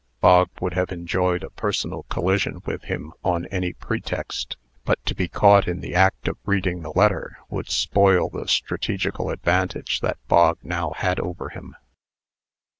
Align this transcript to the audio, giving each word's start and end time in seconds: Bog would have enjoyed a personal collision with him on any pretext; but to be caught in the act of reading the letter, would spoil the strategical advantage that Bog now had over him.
Bog 0.19 0.49
would 0.59 0.73
have 0.73 0.91
enjoyed 0.91 1.43
a 1.43 1.51
personal 1.51 2.07
collision 2.09 2.63
with 2.65 2.85
him 2.85 3.13
on 3.23 3.45
any 3.51 3.71
pretext; 3.71 4.57
but 4.83 4.97
to 5.05 5.13
be 5.13 5.27
caught 5.27 5.67
in 5.67 5.79
the 5.79 5.93
act 5.93 6.27
of 6.27 6.39
reading 6.43 6.81
the 6.81 6.89
letter, 6.95 7.37
would 7.51 7.69
spoil 7.69 8.27
the 8.27 8.47
strategical 8.47 9.29
advantage 9.29 9.99
that 9.99 10.17
Bog 10.27 10.57
now 10.63 10.89
had 10.97 11.19
over 11.19 11.49
him. 11.49 11.75